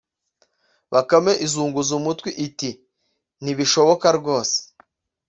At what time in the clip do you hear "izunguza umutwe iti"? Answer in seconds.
1.45-2.69